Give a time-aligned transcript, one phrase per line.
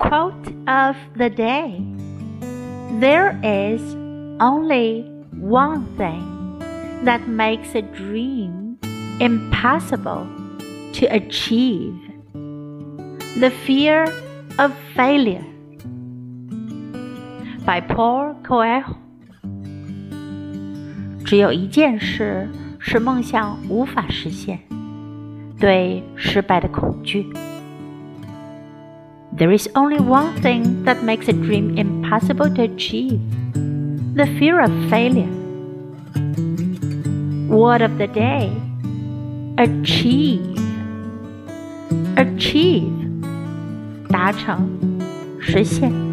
[0.00, 1.82] Quote of the day
[3.00, 3.80] There is
[4.40, 5.04] only
[5.40, 6.60] one thing
[7.04, 8.78] that makes a dream
[9.20, 10.26] impossible
[10.92, 11.94] to achieve
[13.40, 14.04] the fear
[14.58, 15.44] of failure.
[17.64, 18.96] By Paul Coelho。
[21.24, 22.48] 只有一件事
[22.78, 24.60] 使梦想无法实现，
[25.58, 27.26] 对失败的恐惧。
[29.32, 33.20] There is only one thing that makes a dream impossible to achieve
[34.14, 35.28] the fear of failure.
[37.48, 38.50] Word of the day
[39.58, 40.56] achieve.
[42.16, 42.92] Achieve.
[44.08, 44.66] 达成，
[45.40, 46.09] 实现。